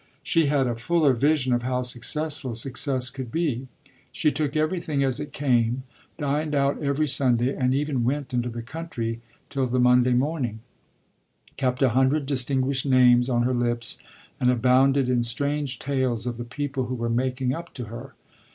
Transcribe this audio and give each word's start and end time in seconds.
She 0.23 0.47
had 0.47 0.65
a 0.65 0.73
fuller 0.73 1.13
vision 1.13 1.53
of 1.53 1.61
how 1.61 1.83
successful 1.83 2.55
success 2.55 3.11
could 3.11 3.31
be; 3.31 3.67
she 4.11 4.31
took 4.31 4.55
everything 4.55 5.03
as 5.03 5.19
it 5.19 5.31
came 5.31 5.83
dined 6.17 6.55
out 6.55 6.81
every 6.81 7.05
Sunday 7.05 7.55
and 7.55 7.71
even 7.71 8.03
went 8.03 8.33
into 8.33 8.49
the 8.49 8.63
country 8.63 9.21
till 9.51 9.67
the 9.67 9.79
Monday 9.79 10.13
morning; 10.13 10.61
kept 11.55 11.83
a 11.83 11.89
hundred 11.89 12.25
distinguished 12.25 12.87
names 12.87 13.29
on 13.29 13.43
her 13.43 13.53
lips 13.53 13.99
and 14.39 14.49
abounded 14.49 15.07
in 15.07 15.21
strange 15.21 15.77
tales 15.77 16.25
of 16.25 16.37
the 16.39 16.45
people 16.45 16.85
who 16.85 16.95
were 16.95 17.07
making 17.07 17.53
up 17.53 17.71
to 17.75 17.83
her. 17.85 18.15